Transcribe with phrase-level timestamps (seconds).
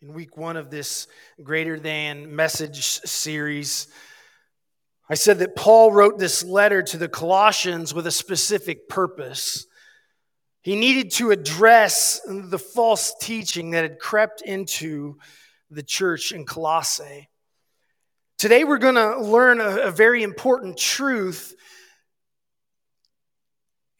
[0.00, 1.08] In week one of this
[1.42, 3.88] Greater Than message series,
[5.10, 9.66] I said that Paul wrote this letter to the Colossians with a specific purpose.
[10.62, 15.18] He needed to address the false teaching that had crept into
[15.68, 17.28] the church in Colossae.
[18.36, 21.56] Today, we're going to learn a, a very important truth.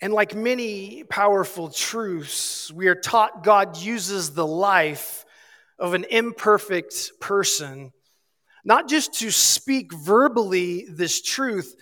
[0.01, 5.25] And like many powerful truths, we are taught God uses the life
[5.79, 7.93] of an imperfect person,
[8.65, 11.75] not just to speak verbally this truth,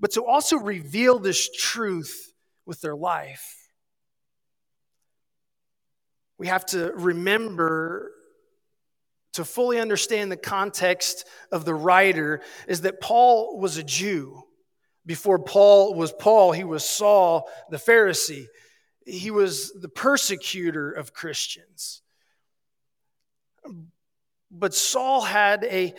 [0.00, 2.32] but to also reveal this truth
[2.66, 3.70] with their life.
[6.38, 8.12] We have to remember
[9.34, 14.42] to fully understand the context of the writer is that Paul was a Jew.
[15.06, 18.46] Before Paul was Paul, he was Saul the Pharisee.
[19.06, 22.02] He was the persecutor of Christians.
[24.50, 25.94] But Saul had a,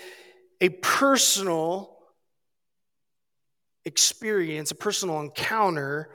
[0.62, 1.98] a personal
[3.84, 6.10] experience, a personal encounter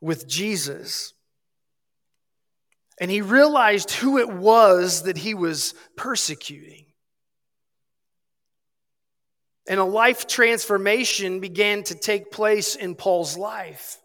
[0.00, 1.14] with Jesus.
[3.00, 6.86] And he realized who it was that he was persecuting.
[9.68, 14.01] And a life transformation began to take place in Paul's life.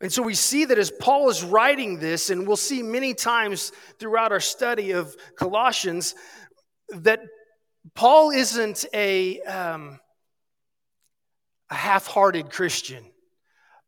[0.00, 3.72] And so we see that as Paul is writing this, and we'll see many times
[3.98, 6.14] throughout our study of Colossians,
[6.90, 7.20] that
[7.94, 9.98] Paul isn't a, um,
[11.70, 13.04] a half hearted Christian.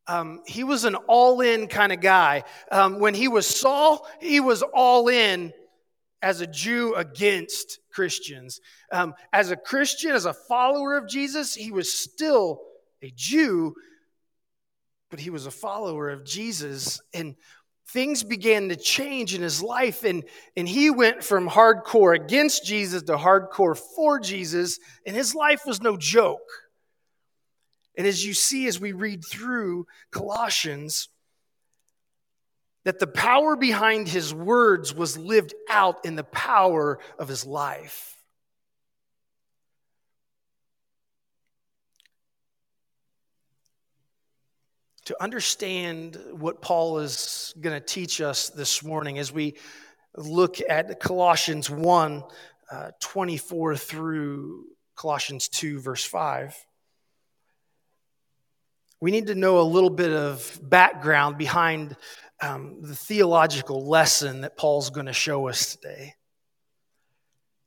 [0.09, 2.43] Um, he was an all in kind of guy.
[2.73, 5.53] Um, when he was Saul, he was all in
[6.23, 8.61] as a Jew against Christians.
[8.91, 12.63] Um, as a Christian, as a follower of Jesus, he was still
[13.03, 13.75] a Jew,
[15.11, 17.01] but he was a follower of Jesus.
[17.13, 17.35] And
[17.89, 20.05] things began to change in his life.
[20.05, 20.25] And,
[20.57, 24.79] and he went from hardcore against Jesus to hardcore for Jesus.
[25.05, 26.39] And his life was no joke.
[27.97, 31.09] And as you see, as we read through Colossians,
[32.85, 38.20] that the power behind his words was lived out in the power of his life.
[45.07, 49.57] To understand what Paul is going to teach us this morning as we
[50.17, 52.23] look at Colossians 1
[52.71, 56.55] uh, 24 through Colossians 2, verse 5
[59.01, 61.97] we need to know a little bit of background behind
[62.43, 66.15] um, the theological lesson that Paul's going to show us today.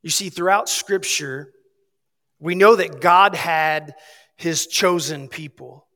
[0.03, 1.51] You see, throughout Scripture,
[2.39, 3.95] we know that God had
[4.35, 5.88] his chosen people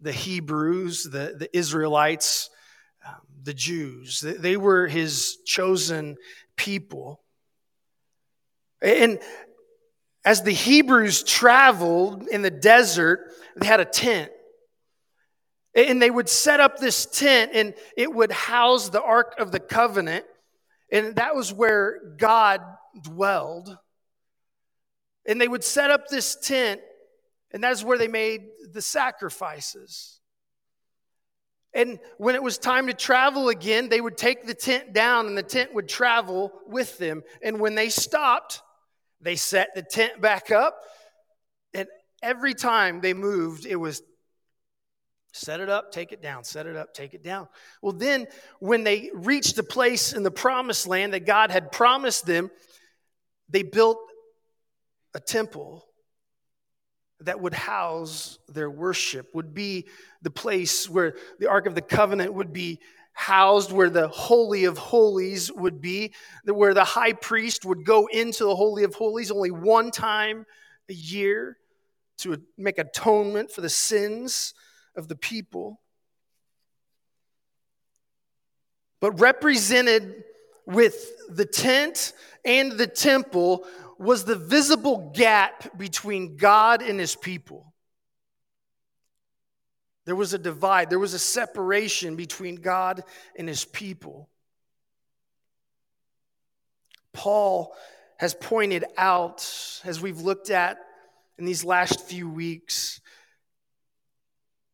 [0.00, 2.50] the Hebrews, the, the Israelites,
[3.06, 4.20] um, the Jews.
[4.20, 6.16] They were his chosen
[6.56, 7.20] people.
[8.82, 9.18] And
[10.24, 14.30] as the Hebrews traveled in the desert, they had a tent.
[15.74, 19.60] And they would set up this tent and it would house the Ark of the
[19.60, 20.24] Covenant.
[20.90, 22.60] And that was where God
[23.02, 23.76] dwelled.
[25.26, 26.80] And they would set up this tent,
[27.56, 28.42] and that's where they made
[28.74, 30.20] the sacrifices.
[31.72, 35.38] And when it was time to travel again, they would take the tent down, and
[35.38, 37.22] the tent would travel with them.
[37.42, 38.60] And when they stopped,
[39.22, 40.76] they set the tent back up.
[41.72, 41.88] And
[42.22, 44.02] every time they moved, it was
[45.32, 47.48] Set it up, take it down, set it up, take it down.
[47.82, 48.26] Well, then,
[48.58, 52.50] when they reached a place in the promised land that God had promised them,
[53.48, 53.98] they built
[55.14, 55.85] a temple
[57.20, 59.86] that would house their worship, would be
[60.22, 62.80] the place where the Ark of the Covenant would be
[63.12, 66.12] housed, where the Holy of Holies would be,
[66.44, 70.44] where the high priest would go into the Holy of Holies only one time
[70.90, 71.56] a year
[72.18, 74.52] to make atonement for the sins
[74.94, 75.80] of the people.
[79.00, 80.24] But represented
[80.66, 82.12] with the tent
[82.44, 83.64] and the temple
[83.98, 87.72] was the visible gap between God and his people.
[90.04, 93.02] There was a divide, there was a separation between God
[93.36, 94.28] and his people.
[97.12, 97.74] Paul
[98.18, 99.40] has pointed out,
[99.84, 100.78] as we've looked at
[101.38, 103.00] in these last few weeks,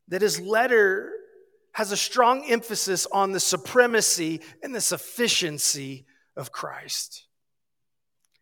[0.08, 1.12] that his letter
[1.72, 6.04] has a strong emphasis on the supremacy and the sufficiency
[6.36, 7.26] of Christ.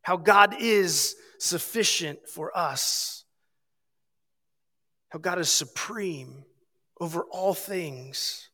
[0.02, 3.24] How God is sufficient for us.
[5.10, 6.44] How God is supreme
[7.00, 8.48] over all things.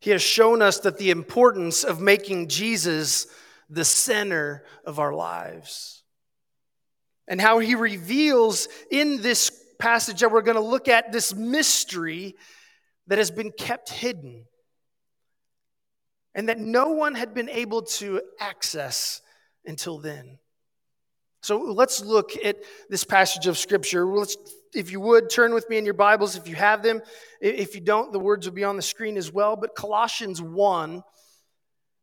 [0.00, 3.26] He has shown us that the importance of making Jesus
[3.70, 6.02] the center of our lives.
[7.26, 12.36] And how he reveals in this passage that we're going to look at this mystery
[13.06, 14.44] that has been kept hidden
[16.34, 19.22] and that no one had been able to access
[19.64, 20.38] until then.
[21.42, 22.56] So let's look at
[22.88, 24.06] this passage of scripture.
[24.06, 24.36] Let's,
[24.72, 27.02] if you would, turn with me in your Bibles if you have them.
[27.40, 29.54] If you don't, the words will be on the screen as well.
[29.54, 31.02] But Colossians 1,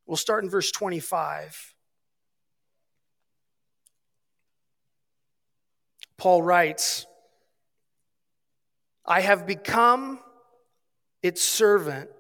[0.06, 1.74] we'll start in verse 25.
[6.18, 7.08] Paul writes,
[9.04, 10.20] I have become
[11.24, 12.12] its servant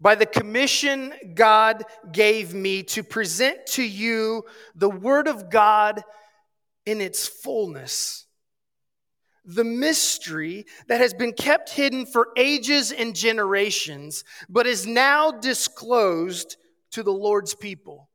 [0.00, 4.44] by the commission God gave me to present to you
[4.74, 6.02] the Word of God
[6.84, 8.26] in its fullness.
[9.44, 16.56] The mystery that has been kept hidden for ages and generations, but is now disclosed
[16.92, 18.08] to the Lord's people.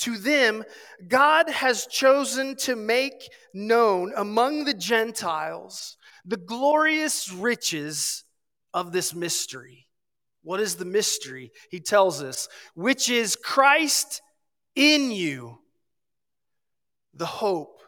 [0.00, 0.64] To them,
[1.08, 5.96] God has chosen to make known among the Gentiles
[6.26, 8.24] the glorious riches
[8.74, 9.83] of this mystery.
[10.44, 11.50] What is the mystery?
[11.70, 14.20] He tells us, which is Christ
[14.76, 15.58] in you
[17.14, 17.80] the hope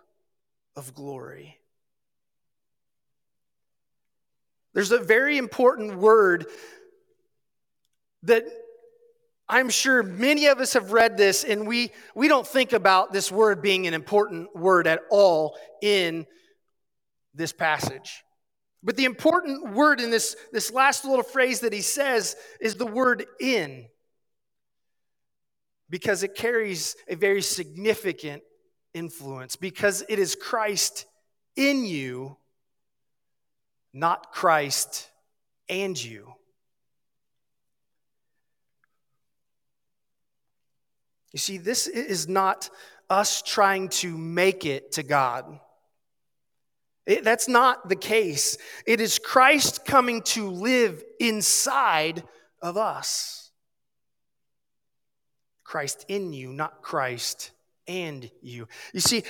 [0.75, 1.59] of glory.
[4.73, 6.47] There's a very important word
[8.23, 8.45] that
[9.49, 13.31] I'm sure many of us have read this, and we, we don't think about this
[13.31, 16.27] word being an important word at all in
[17.35, 18.25] this passage.
[18.87, 22.87] But the important word in this, this last little phrase that he says is the
[22.87, 23.87] word in,
[25.91, 28.45] because it carries a very significant
[28.95, 31.05] influence because it is Christ
[31.57, 32.37] in you,
[33.93, 35.11] not Christ
[35.69, 36.33] and you.
[41.33, 42.71] You see, this is not
[43.11, 45.59] us trying to make it to God.
[47.07, 48.59] It, that's not the case.
[48.87, 52.25] It is Christ coming to live inside
[52.61, 53.51] of us.
[55.63, 57.53] Christ in you, not Christ
[57.89, 58.69] and you.
[58.93, 59.25] You see,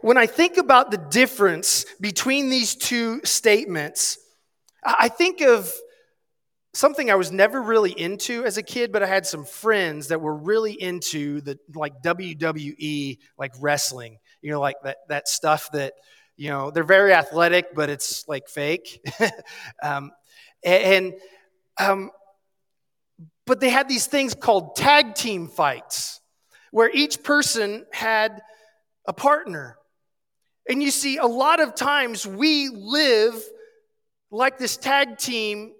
[0.00, 4.18] when I think about the difference between these two statements,
[4.84, 5.72] I think of
[6.72, 10.20] something I was never really into as a kid, but I had some friends that
[10.20, 15.94] were really into the like WWE, like wrestling, you know, like that, that stuff that,
[16.36, 19.00] you know, they're very athletic, but it's like fake.
[19.82, 20.12] um,
[20.64, 21.14] and,
[21.78, 22.10] um,
[23.46, 26.20] but they had these things called tag team fights
[26.70, 28.42] where each person had
[29.06, 29.78] a partner.
[30.68, 33.40] And you see, a lot of times we live
[34.30, 35.72] like this tag team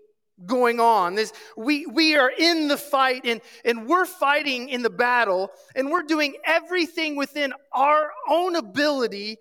[0.45, 1.15] going on.
[1.15, 5.91] This, we, we are in the fight and, and we're fighting in the battle and
[5.91, 9.39] we're doing everything within our own ability.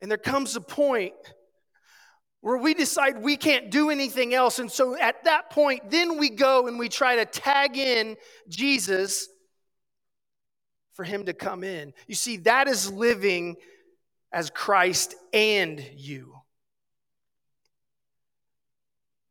[0.00, 1.14] And there comes a point
[2.40, 4.58] where we decide we can't do anything else.
[4.58, 8.16] And so at that point, then we go and we try to tag in
[8.48, 9.28] Jesus
[10.94, 11.92] for him to come in.
[12.06, 13.56] You see, that is living
[14.32, 16.34] as Christ and you.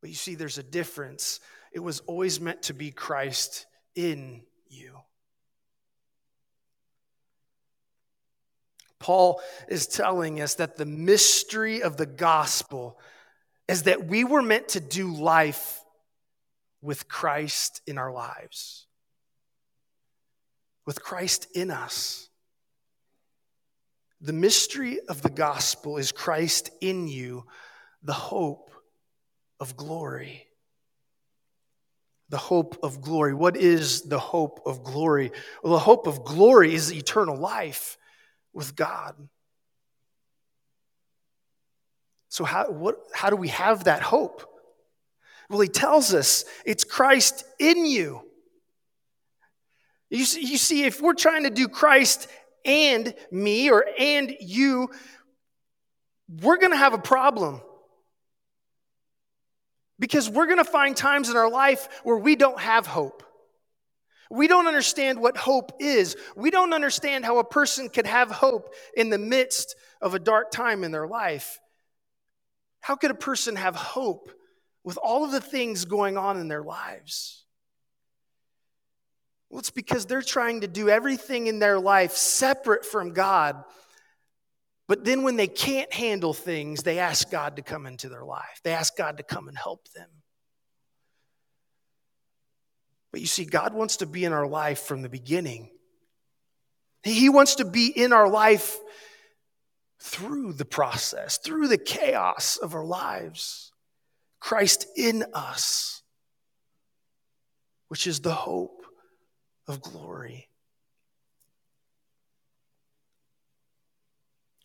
[0.01, 1.39] But you see, there's a difference.
[1.74, 3.65] It was always meant to be Christ
[3.96, 4.98] in you.
[9.00, 13.00] Paul is telling us that the mystery of the gospel
[13.68, 15.82] is that we were meant to do life
[16.82, 18.88] with Christ in our lives,
[20.86, 22.29] with Christ in us.
[24.22, 27.46] The mystery of the gospel is Christ in you,
[28.03, 28.72] the hope
[29.60, 30.48] of glory.
[32.29, 33.34] The hope of glory.
[33.34, 35.32] What is the hope of glory?
[35.63, 37.98] Well, the hope of glory is eternal life
[38.60, 39.16] with God.
[42.28, 44.44] So, how, what, how do we have that hope?
[45.50, 48.22] Well, he tells us it's Christ in you.
[50.10, 52.28] You see, you see, if we're trying to do Christ
[52.66, 54.89] and me or and you,
[56.42, 57.62] we're going to have a problem.
[59.98, 63.24] Because we're going to find times in our life where we don't have hope.
[64.29, 66.15] We don't understand what hope is.
[66.36, 70.51] We don't understand how a person could have hope in the midst of a dark
[70.51, 71.59] time in their life.
[72.79, 74.31] How could a person have hope
[74.83, 77.43] with all of the things going on in their lives?
[79.50, 83.63] Well, it's because they're trying to do everything in their life separate from God.
[84.88, 88.62] But then when they can't handle things, they ask God to come into their life.
[88.63, 90.09] They ask God to come and help them.
[93.12, 95.72] But you see, God wants to be in our life from the beginning.
[97.04, 98.78] He wants to be in our life
[100.00, 103.72] through the process, through the chaos of our lives.
[104.39, 106.01] Christ in us,
[107.88, 108.86] which is the hope
[109.68, 110.48] of glory.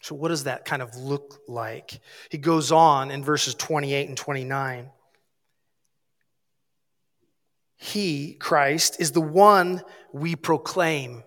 [0.02, 1.98] So, what does that kind of look like?
[2.28, 4.90] He goes on in verses 28 and 29.
[7.84, 11.22] He, Christ, is the one we proclaim,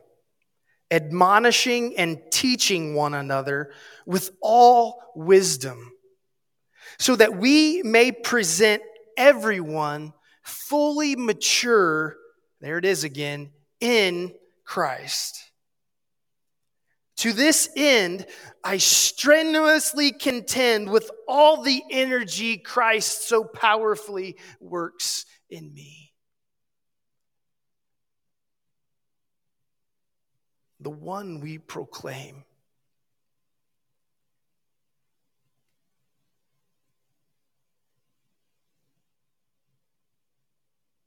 [0.90, 3.70] admonishing and teaching one another
[4.08, 5.92] with all wisdom,
[6.98, 8.82] so that we may present
[9.16, 12.18] everyone fully mature,
[12.60, 14.34] there it is again, in
[14.66, 15.44] Christ.
[17.18, 18.26] To this end,
[18.64, 26.07] I strenuously contend with all the energy Christ so powerfully works in me.
[30.88, 32.46] The one we proclaim.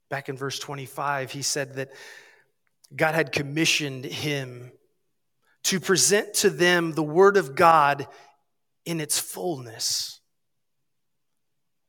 [0.07, 1.89] Back in verse 25, he said that
[2.95, 4.71] God had commissioned him
[5.63, 8.07] to present to them the Word of God
[8.85, 10.19] in its fullness,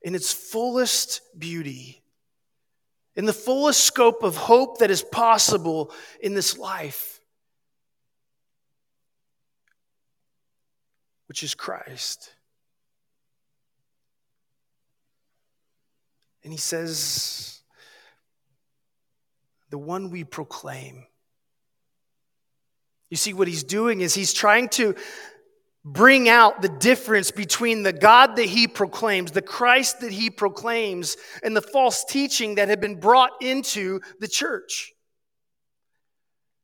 [0.01, 2.01] in its fullest beauty,
[3.15, 7.12] in the fullest scope of hope that is possible in this life,
[11.33, 12.31] which is Christ.
[16.43, 17.63] And he says,
[19.71, 21.07] the one we proclaim
[23.09, 24.95] you see, what he's doing is he's trying to
[25.83, 31.17] bring out the difference between the God that he proclaims, the Christ that he proclaims,
[31.43, 34.93] and the false teaching that had been brought into the church.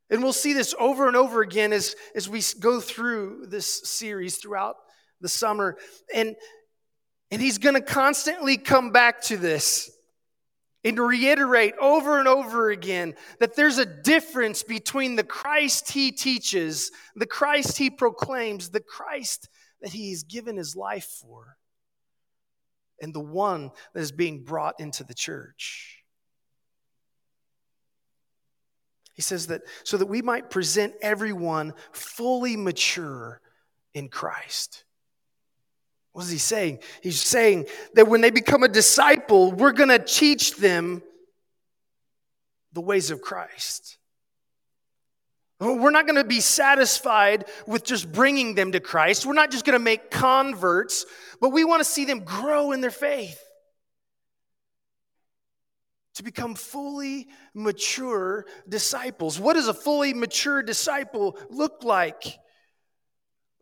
[0.09, 4.37] And we'll see this over and over again as, as we go through this series
[4.37, 4.75] throughout
[5.21, 5.77] the summer.
[6.13, 6.35] And,
[7.29, 9.91] and he's going to constantly come back to this
[10.83, 16.91] and reiterate over and over again that there's a difference between the Christ he teaches,
[17.15, 19.49] the Christ he proclaims, the Christ
[19.81, 21.57] that he's given his life for,
[23.01, 25.98] and the one that is being brought into the church.
[29.19, 33.41] He says that so that we might present everyone fully mature
[33.93, 34.85] in Christ.
[36.13, 36.79] What is he saying?
[37.03, 41.03] He's saying that when they become a disciple, we're going to teach them
[42.71, 43.97] the ways of Christ.
[45.59, 49.25] Oh, we're not going to be satisfied with just bringing them to Christ.
[49.25, 51.05] We're not just going to make converts,
[51.41, 53.43] but we want to see them grow in their faith.
[56.19, 59.39] To become fully mature disciples.
[59.39, 62.37] What does a fully mature disciple look like?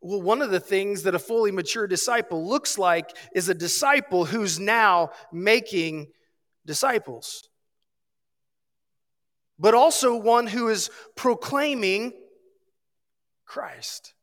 [0.01, 4.25] Well, one of the things that a fully mature disciple looks like is a disciple
[4.25, 6.07] who's now making
[6.65, 7.47] disciples,
[9.59, 12.11] but also one who is proclaiming
[13.45, 14.15] Christ.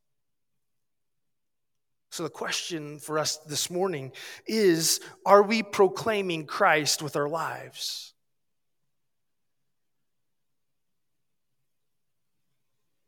[2.11, 4.11] So, the question for us this morning
[4.45, 8.14] is Are we proclaiming Christ with our lives?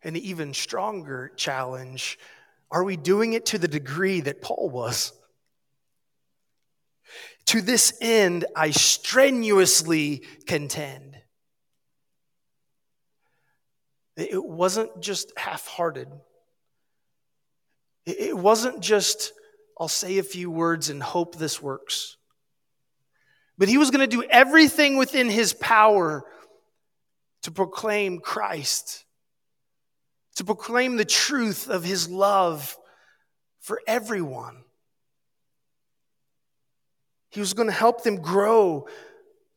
[0.06, 2.16] An even stronger challenge
[2.70, 5.12] are we doing it to the degree that Paul was?
[7.46, 11.16] To this end, I strenuously contend.
[14.16, 16.08] It wasn't just half hearted.
[18.04, 19.32] It wasn't just,
[19.78, 22.16] I'll say a few words and hope this works.
[23.58, 26.24] But he was going to do everything within his power
[27.42, 29.05] to proclaim Christ
[30.36, 32.76] to proclaim the truth of his love
[33.60, 34.62] for everyone.
[37.30, 38.86] He was going to help them grow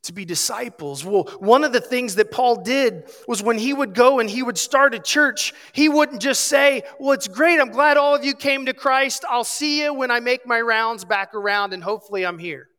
[0.03, 1.03] to be disciples.
[1.03, 4.41] Well, one of the things that Paul did was when he would go and he
[4.41, 7.59] would start a church, he wouldn't just say, Well, it's great.
[7.59, 9.25] I'm glad all of you came to Christ.
[9.29, 12.69] I'll see you when I make my rounds back around and hopefully I'm here.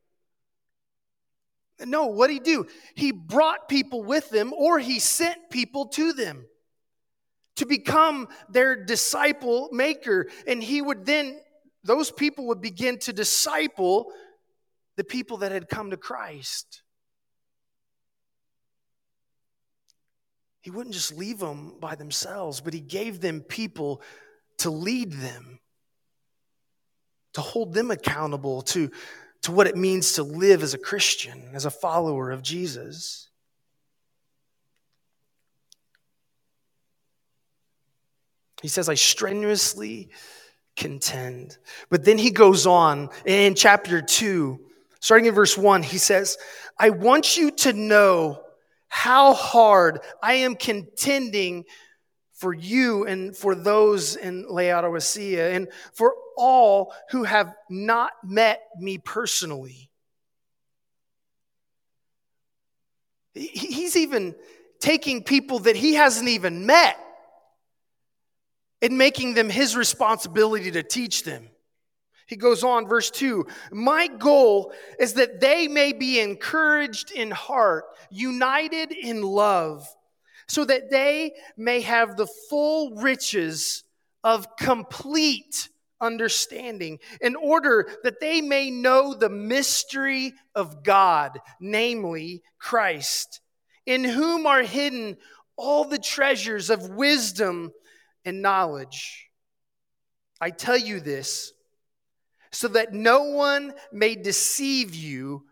[1.78, 2.66] No, what did he do?
[2.94, 6.46] He brought people with him or he sent people to them
[7.60, 10.28] to become their disciple maker.
[10.46, 11.38] And he would then,
[11.84, 14.10] those people would begin to disciple
[14.96, 16.80] the people that had come to Christ.
[20.62, 24.00] He wouldn't just leave them by themselves, but he gave them people
[24.58, 25.60] to lead them,
[27.34, 28.90] to hold them accountable to,
[29.42, 33.29] to what it means to live as a Christian, as a follower of Jesus.
[38.62, 40.10] He says, I strenuously
[40.76, 41.58] contend.
[41.88, 44.58] But then he goes on in chapter 2,
[45.00, 46.36] starting in verse 1, he says,
[46.78, 48.42] I want you to know
[48.88, 51.64] how hard I am contending
[52.32, 58.96] for you and for those in Laodicea and for all who have not met me
[58.98, 59.90] personally.
[63.34, 64.34] He's even
[64.80, 66.98] taking people that he hasn't even met
[68.82, 71.48] and making them his responsibility to teach them.
[72.26, 77.84] He goes on, verse 2 My goal is that they may be encouraged in heart,
[78.08, 79.86] united in love,
[80.46, 83.82] so that they may have the full riches
[84.22, 85.68] of complete
[86.00, 93.40] understanding, in order that they may know the mystery of God, namely Christ,
[93.86, 95.16] in whom are hidden
[95.56, 97.72] all the treasures of wisdom
[98.24, 99.28] and knowledge.
[100.40, 101.52] I tell you this
[102.52, 105.44] so that no one may deceive you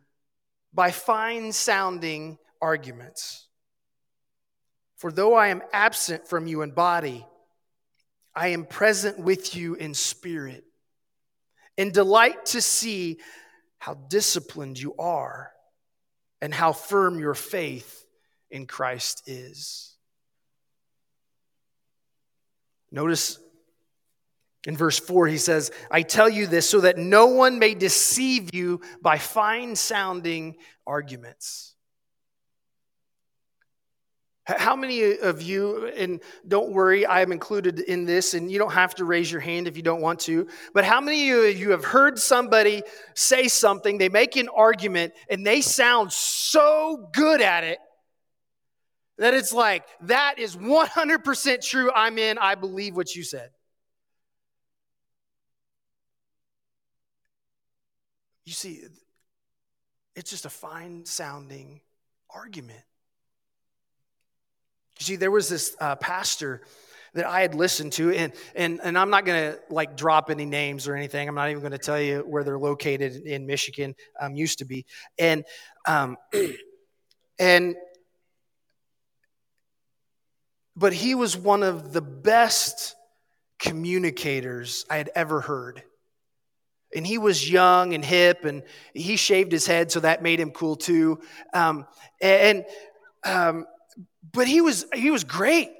[0.73, 3.47] by fine sounding arguments.
[4.97, 7.25] For though I am absent from you in body,
[8.35, 10.65] I am present with you in spirit,
[11.77, 13.19] and delight to see
[13.79, 15.53] how disciplined you are
[16.41, 18.05] and how firm your faith
[18.51, 19.97] in Christ is.
[22.91, 23.39] Notice
[24.67, 28.55] in verse 4, he says, I tell you this so that no one may deceive
[28.55, 31.75] you by fine sounding arguments.
[34.45, 38.73] How many of you, and don't worry, I am included in this, and you don't
[38.73, 41.71] have to raise your hand if you don't want to, but how many of you
[41.73, 42.83] have heard somebody
[43.15, 47.79] say something, they make an argument, and they sound so good at it
[49.19, 51.91] that it's like, that is 100% true.
[51.95, 52.39] I'm in.
[52.39, 53.51] I believe what you said.
[58.45, 58.83] You see,
[60.17, 61.81] it's just a fine sounding
[62.31, 62.83] argument.
[64.99, 66.63] You see, there was this uh, pastor
[67.15, 70.45] that I had listened to, and, and, and I'm not going to like drop any
[70.45, 71.29] names or anything.
[71.29, 74.65] I'm not even going to tell you where they're located in Michigan, um, used to
[74.65, 74.87] be.
[75.19, 75.45] And,
[75.87, 76.17] um,
[77.39, 77.77] and
[80.79, 82.95] but he was one of the best
[83.59, 85.83] communicators I had ever heard.
[86.95, 88.63] And he was young and hip, and
[88.95, 91.21] he shaved his head, so that made him cool too.
[91.53, 91.87] Um,
[92.23, 92.65] and
[93.25, 93.67] um,
[94.33, 95.71] but he was he was great.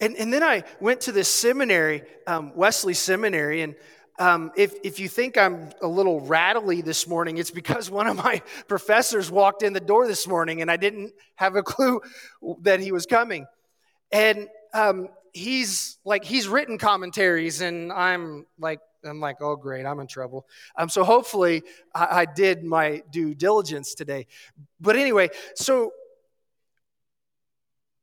[0.00, 3.74] And, and then I went to this seminary, um, Wesley Seminary, and
[4.18, 8.16] um, if, if you think I'm a little rattly this morning, it's because one of
[8.16, 12.00] my professors walked in the door this morning and I didn't have a clue
[12.62, 13.46] that he was coming.
[14.12, 20.00] And um, he's like, he's written commentaries, and I'm like, I'm like, oh, great, I'm
[20.00, 20.46] in trouble.
[20.76, 21.62] Um, so hopefully
[21.94, 24.26] I, I did my due diligence today.
[24.80, 25.92] But anyway, so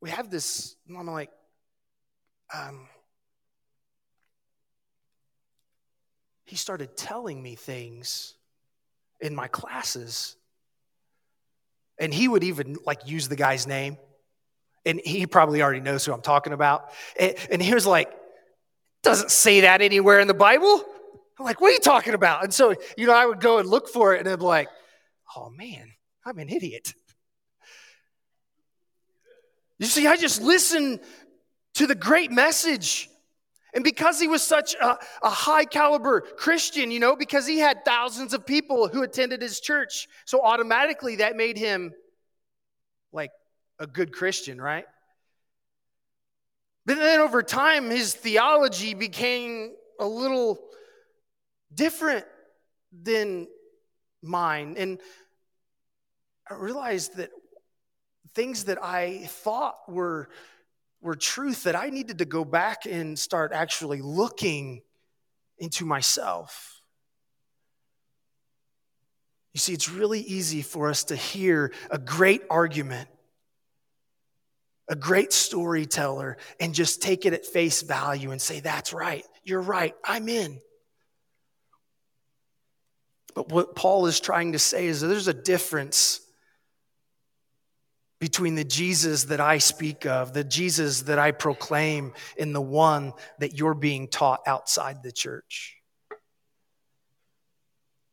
[0.02, 1.32] we have this, I'm like,
[2.54, 2.88] um,
[6.52, 8.34] he started telling me things
[9.22, 10.36] in my classes.
[11.98, 13.96] And he would even like use the guy's name.
[14.86, 16.92] And he probably already knows who I'm talking about.
[17.18, 18.12] And, and he was like,
[19.02, 20.84] doesn't say that anywhere in the Bible.
[21.40, 22.44] I'm like, what are you talking about?
[22.44, 24.68] And so, you know, I would go and look for it and I'm like,
[25.38, 25.90] oh man,
[26.26, 26.94] I'm an idiot.
[29.80, 31.00] You see, I just listened
[31.76, 33.08] to the great message
[33.74, 37.86] and because he was such a, a, high caliber Christian, you know, because he had
[37.86, 41.94] thousands of people who attended his church, so automatically that made him
[43.14, 43.32] like
[43.80, 44.86] a good Christian, right?
[46.86, 50.60] But then over time, his theology became a little
[51.74, 52.26] different
[52.92, 53.48] than
[54.22, 54.76] mine.
[54.78, 55.00] And
[56.50, 57.30] I realized that
[58.34, 60.30] things that I thought were
[61.02, 64.82] were truth that I needed to go back and start actually looking
[65.58, 66.82] into myself.
[69.54, 73.10] You see, it's really easy for us to hear a great argument,
[74.88, 79.62] a great storyteller, and just take it at face value and say, That's right, you're
[79.62, 80.60] right, I'm in.
[83.34, 86.22] But what Paul is trying to say is that there's a difference
[88.22, 93.14] between the Jesus that I speak of, the Jesus that I proclaim, and the one
[93.40, 95.76] that you're being taught outside the church.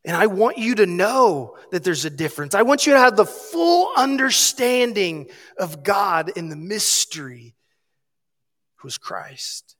[0.07, 2.55] And I want you to know that there's a difference.
[2.55, 7.55] I want you to have the full understanding of God in the mystery
[8.77, 9.77] who's Christ.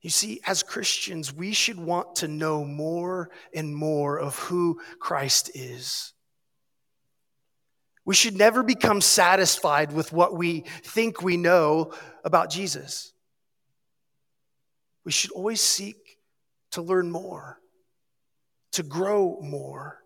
[0.00, 5.50] You see, as Christians, we should want to know more and more of who Christ
[5.56, 6.12] is.
[8.04, 11.92] We should never become satisfied with what we think we know
[12.24, 13.12] about Jesus.
[15.04, 16.18] We should always seek
[16.72, 17.60] to learn more,
[18.72, 19.98] to grow more.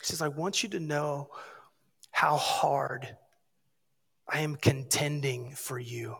[0.00, 1.30] He says, I want you to know
[2.10, 3.16] how hard
[4.28, 6.16] I am contending for you.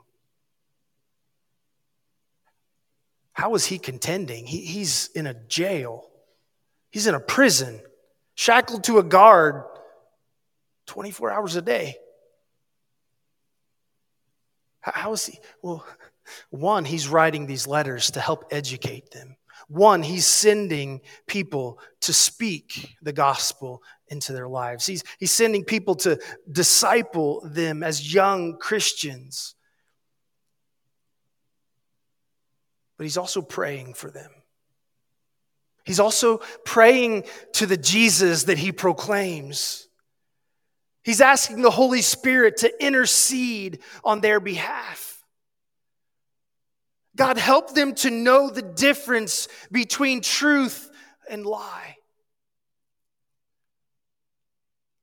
[3.40, 4.44] How is he contending?
[4.44, 6.10] He, he's in a jail,
[6.90, 7.80] he's in a prison,
[8.34, 9.64] shackled to a guard
[10.88, 11.96] 24 hours a day.
[14.80, 15.38] How, how is he?
[15.62, 15.86] Well,
[16.50, 19.36] one, he's writing these letters to help educate them.
[19.68, 24.84] One, he's sending people to speak the gospel into their lives.
[24.84, 26.20] He's, he's sending people to
[26.52, 29.54] disciple them as young Christians.
[33.00, 34.30] But he's also praying for them.
[35.86, 39.88] He's also praying to the Jesus that he proclaims.
[41.02, 45.24] He's asking the Holy Spirit to intercede on their behalf.
[47.16, 50.90] God, help them to know the difference between truth
[51.26, 51.96] and lie.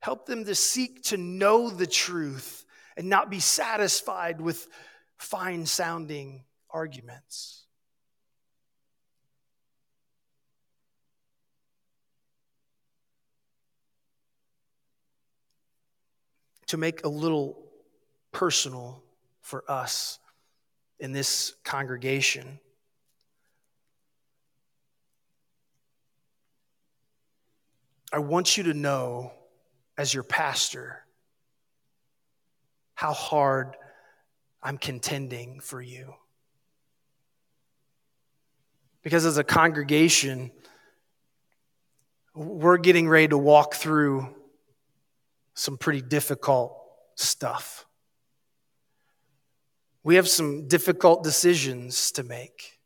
[0.01, 2.63] Help them to seek to know the truth
[2.95, 4.67] and not be satisfied with
[5.17, 7.63] fine sounding arguments.
[16.67, 17.57] To make a little
[18.31, 19.01] personal
[19.41, 20.19] for us
[20.99, 22.59] in this congregation.
[28.11, 29.31] I want you to know,
[29.97, 31.05] as your pastor,
[32.95, 33.75] how hard
[34.61, 36.15] I'm contending for you.
[39.03, 40.51] Because as a congregation,
[42.35, 44.35] we're getting ready to walk through
[45.57, 46.79] some pretty difficult
[47.15, 47.87] stuff.
[50.03, 52.79] We have some difficult decisions to make.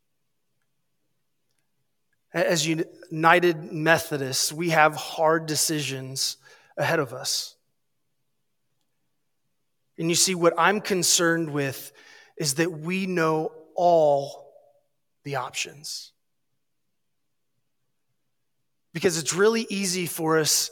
[2.32, 6.38] As United Methodists, we have hard decisions
[6.78, 7.56] ahead of us.
[9.98, 11.92] And you see, what I'm concerned with
[12.38, 14.50] is that we know all
[15.24, 16.12] the options.
[18.94, 20.70] Because it's really easy for us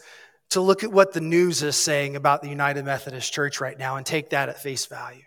[0.51, 3.97] to look at what the news is saying about the United Methodist Church right now
[3.97, 5.23] and take that at face value.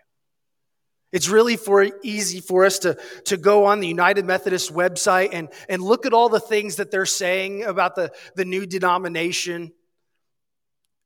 [1.13, 5.49] It's really for easy for us to, to go on the United Methodist website and,
[5.69, 9.71] and look at all the things that they're saying about the, the new denomination.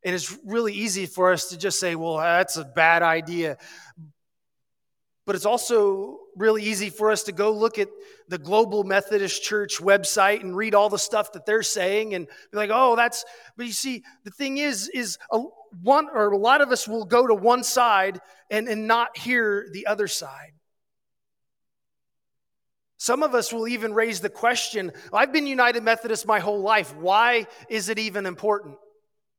[0.04, 3.58] And it's really easy for us to just say, well, that's a bad idea.
[5.26, 7.89] But it's also really easy for us to go look at
[8.28, 12.58] the Global Methodist Church website and read all the stuff that they're saying and be
[12.58, 15.39] like, oh, that's, but you see, the thing is, is a,
[15.82, 18.19] one or a lot of us will go to one side
[18.50, 20.54] and, and not hear the other side.
[22.97, 26.95] Some of us will even raise the question I've been United Methodist my whole life.
[26.95, 28.78] Why is it even important?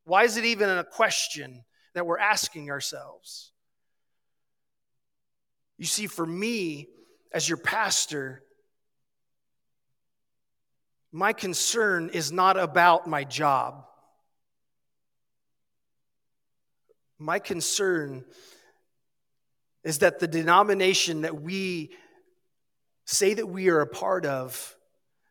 [0.04, 3.52] Why is it even a question that we're asking ourselves?
[5.78, 6.88] You see, for me,
[7.32, 8.42] as your pastor,
[11.12, 13.84] my concern is not about my job.
[17.18, 18.24] My concern
[19.84, 21.90] is that the denomination that we
[23.06, 24.76] say that we are a part of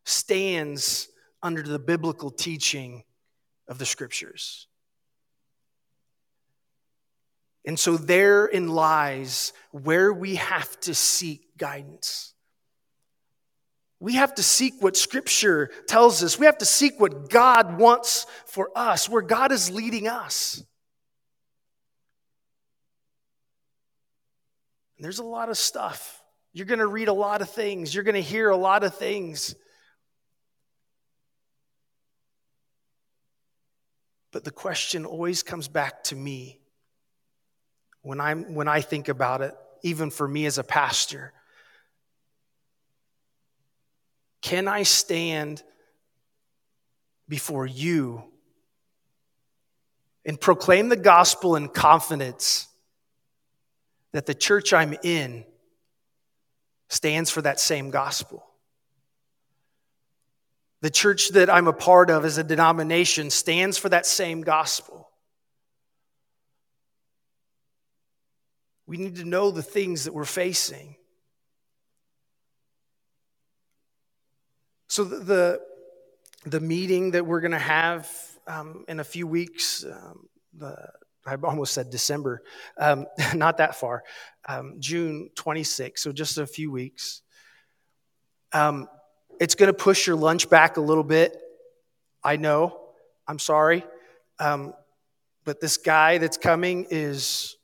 [0.03, 1.09] stands
[1.43, 3.03] under the biblical teaching
[3.67, 4.67] of the scriptures.
[7.67, 12.33] And so therein lies where we have to seek guidance.
[13.99, 16.39] We have to seek what Scripture tells us.
[16.39, 20.63] We have to seek what God wants for us, where God is leading us.
[24.95, 26.23] And there's a lot of stuff.
[26.53, 28.95] You're going to read a lot of things, you're going to hear a lot of
[28.95, 29.55] things.
[34.31, 36.61] But the question always comes back to me
[38.07, 41.33] when, I'm, when I think about it, even for me as a pastor.
[44.41, 45.61] Can I stand
[47.27, 48.23] before you
[50.25, 52.69] and proclaim the gospel in confidence
[54.13, 55.43] that the church I'm in
[56.87, 58.45] stands for that same gospel.
[60.79, 65.09] The church that I'm a part of as a denomination stands for that same gospel.
[68.87, 70.95] We need to know the things that we're facing.
[74.87, 75.59] So, the, the,
[76.45, 78.09] the meeting that we're going to have
[78.47, 80.73] um, in a few weeks, um, the,
[81.25, 82.41] I almost said December,
[82.77, 84.03] um, not that far,
[84.47, 87.21] um, June 26th, so just a few weeks.
[88.53, 88.87] Um,
[89.41, 91.37] it's going to push your lunch back a little bit.
[92.23, 92.79] I know.
[93.27, 93.83] I'm sorry.
[94.39, 94.73] Um,
[95.43, 97.56] but this guy that's coming is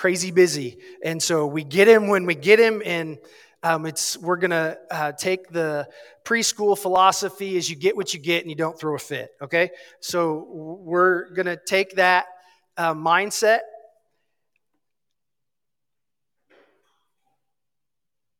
[0.00, 0.78] crazy busy.
[1.04, 3.18] And so we get him when we get him, and
[3.62, 5.86] um, it's we're gonna uh, take the
[6.24, 9.28] preschool philosophy as you get what you get and you don't throw a fit.
[9.42, 9.68] Okay,
[10.00, 12.24] so we're gonna take that
[12.78, 13.58] uh, mindset.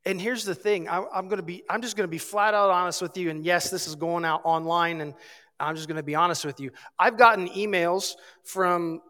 [0.07, 3.03] And here's the thing I, I'm gonna be I'm just gonna be flat out honest
[3.03, 3.29] with you.
[3.29, 5.13] And yes, this is going out online, and
[5.61, 6.71] I'm just gonna be honest with you.
[6.99, 9.03] I've gotten emails from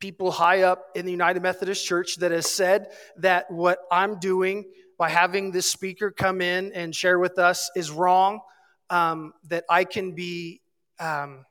[0.00, 4.64] people high up in the United Methodist Church that has said that what I'm doing
[4.98, 8.40] by having this speaker come in and share with us is wrong,
[8.88, 10.62] um, that I can be
[10.98, 11.44] um,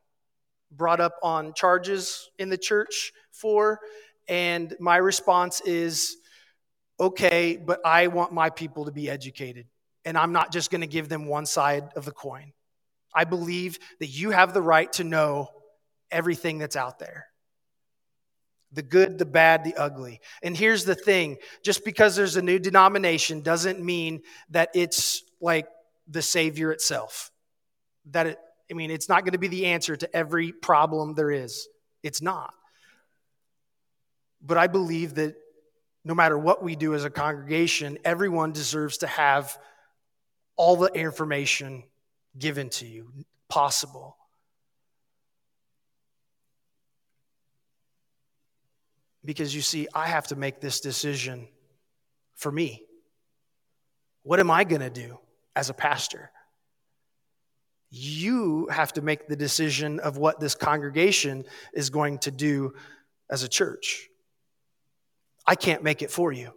[0.71, 3.79] brought up on charges in the church for.
[4.27, 6.17] And my response is
[6.99, 9.67] okay, but I want my people to be educated.
[10.05, 12.51] And I'm not just going to give them one side of the coin.
[13.13, 15.49] I believe that you have the right to know
[16.11, 17.29] everything that's out there
[18.71, 20.21] the good, the bad, the ugly.
[20.43, 25.67] And here's the thing just because there's a new denomination doesn't mean that it's like
[26.07, 27.31] the Savior itself.
[28.11, 31.31] That it, I mean, it's not going to be the answer to every problem there
[31.31, 31.67] is.
[32.03, 32.53] It's not.
[34.41, 35.35] But I believe that
[36.05, 39.57] no matter what we do as a congregation, everyone deserves to have
[40.55, 41.83] all the information
[42.37, 43.11] given to you
[43.49, 44.17] possible.
[49.25, 51.47] Because you see, I have to make this decision
[52.35, 52.83] for me.
[54.23, 55.19] What am I going to do
[55.55, 56.31] as a pastor?
[57.89, 62.73] You have to make the decision of what this congregation is going to do
[63.29, 64.07] as a church.
[65.45, 66.53] I can't make it for you.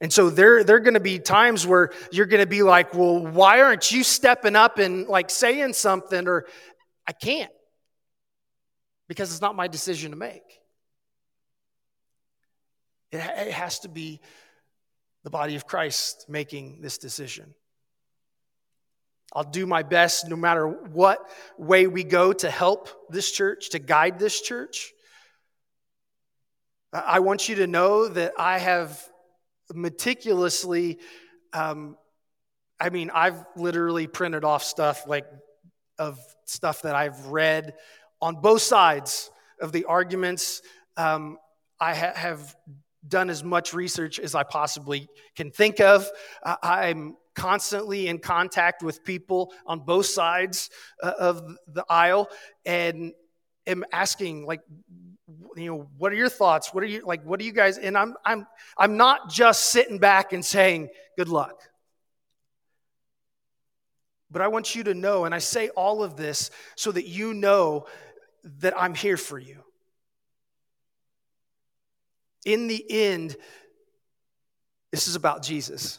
[0.00, 2.94] And so there, there are going to be times where you're going to be like,
[2.94, 6.26] well, why aren't you stepping up and like saying something?
[6.26, 6.46] Or
[7.06, 7.52] I can't
[9.10, 10.60] because it's not my decision to make.
[13.10, 14.20] It, it has to be
[15.24, 17.52] the body of Christ making this decision.
[19.32, 23.80] I'll do my best no matter what way we go to help this church, to
[23.80, 24.92] guide this church.
[26.92, 29.04] I want you to know that I have
[29.74, 31.00] meticulously,
[31.52, 31.96] um,
[32.78, 35.26] I mean, I've literally printed off stuff like
[35.98, 37.74] of stuff that I've read
[38.20, 39.30] on both sides
[39.60, 40.62] of the arguments.
[40.96, 41.38] Um,
[41.80, 42.54] I ha- have
[43.06, 46.08] done as much research as I possibly can think of.
[46.44, 50.70] I'm constantly in contact with people on both sides
[51.02, 52.28] uh, of the aisle
[52.66, 53.12] and
[53.66, 54.60] am asking, like,
[55.56, 56.74] you know, what are your thoughts?
[56.74, 57.24] What are you like?
[57.24, 57.78] What are you guys?
[57.78, 61.60] And I'm I'm I'm not just sitting back and saying good luck.
[64.30, 67.34] But I want you to know, and I say all of this so that you
[67.34, 67.86] know
[68.44, 69.62] that I'm here for you.
[72.44, 73.36] In the end,
[74.90, 75.98] this is about Jesus.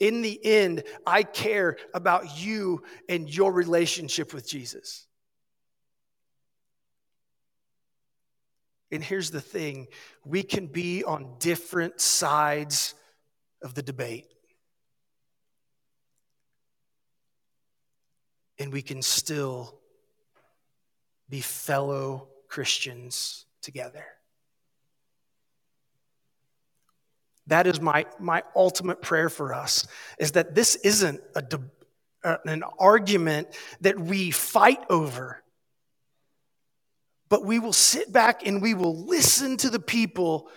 [0.00, 5.06] In the end, I care about you and your relationship with Jesus.
[8.90, 9.88] And here's the thing
[10.24, 12.94] we can be on different sides
[13.62, 14.26] of the debate.
[18.58, 19.77] And we can still
[21.28, 24.04] be fellow Christians together.
[27.46, 29.86] That is my, my ultimate prayer for us
[30.18, 31.42] is that this isn't a
[32.24, 33.46] uh, an argument
[33.80, 35.40] that we fight over,
[37.28, 40.48] but we will sit back and we will listen to the people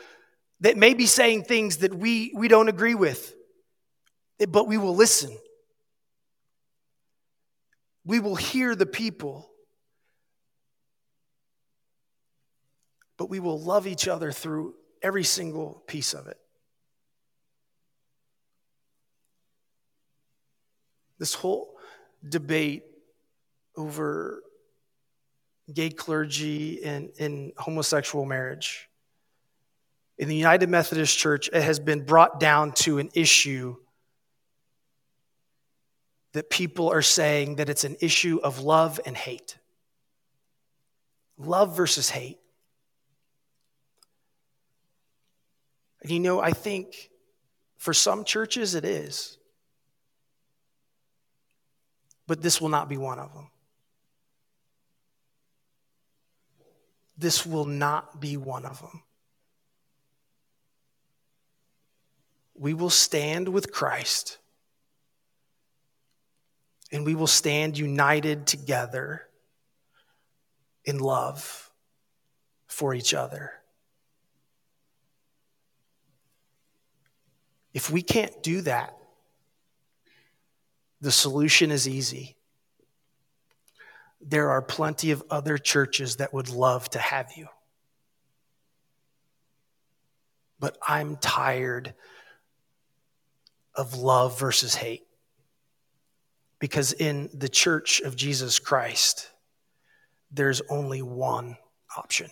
[0.62, 3.36] that may be saying things that we, we don't agree with,
[4.50, 5.38] but we will listen.
[8.06, 9.51] We will hear the people
[13.22, 16.40] but we will love each other through every single piece of it.
[21.20, 21.78] This whole
[22.28, 22.82] debate
[23.78, 24.42] over
[25.72, 28.90] gay clergy and, and homosexual marriage.
[30.18, 33.76] In the United Methodist Church, it has been brought down to an issue
[36.34, 39.60] that people are saying that it's an issue of love and hate.
[41.38, 42.40] Love versus hate.
[46.02, 47.10] And you know, I think
[47.78, 49.38] for some churches it is.
[52.28, 53.50] But this will not be one of them.
[57.18, 59.04] This will not be one of them.
[62.56, 64.38] We will stand with Christ
[66.92, 69.28] and we will stand united together
[70.84, 71.72] in love
[72.68, 73.61] for each other.
[77.74, 78.98] If we can't do that,
[81.00, 82.36] the solution is easy.
[84.22, 87.48] There are plenty of other churches that would love to have you.
[90.60, 91.96] But I'm tired
[93.74, 95.08] of love versus hate.
[96.60, 99.32] Because in the church of Jesus Christ,
[100.30, 101.58] there's only one
[101.98, 102.30] option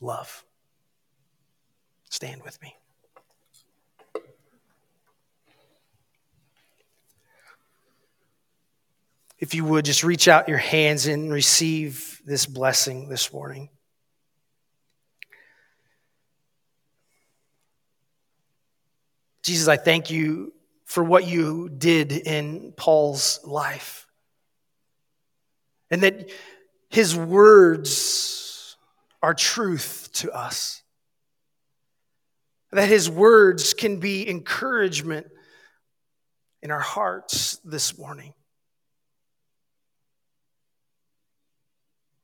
[0.00, 0.44] love.
[2.08, 2.74] Stand with me.
[9.38, 13.68] If you would just reach out your hands and receive this blessing this morning.
[19.42, 20.52] Jesus, I thank you
[20.86, 24.06] for what you did in Paul's life.
[25.90, 26.30] And that
[26.88, 28.76] his words
[29.22, 30.82] are truth to us.
[32.72, 35.28] That his words can be encouragement
[36.62, 38.34] in our hearts this morning.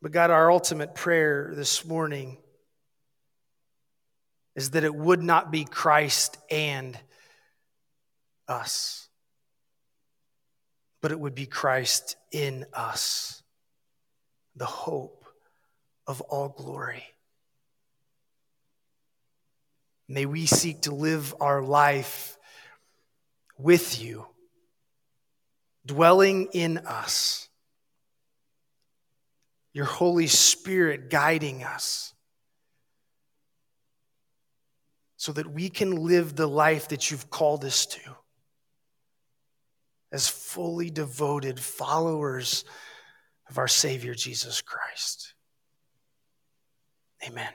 [0.03, 2.38] But God, our ultimate prayer this morning
[4.57, 6.99] is that it would not be Christ and
[8.49, 9.09] us,
[11.01, 13.45] but it would be Christ in us,
[14.57, 15.25] the hope
[16.09, 17.05] of all glory.
[20.09, 22.37] May we seek to live our life
[23.57, 24.27] with you,
[25.87, 27.49] dwelling in us
[29.72, 32.12] your Holy Spirit guiding us
[35.16, 38.00] so that we can live the life that you've called us to
[40.11, 42.64] as fully devoted followers
[43.48, 45.35] of our Savior Jesus Christ.
[47.26, 47.52] Amen.